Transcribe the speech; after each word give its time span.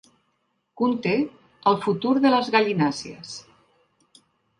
Conté 0.81 1.11
el 1.71 1.77
futur 1.83 2.13
de 2.23 2.31
les 2.37 2.49
gallinàcies. 2.55 3.35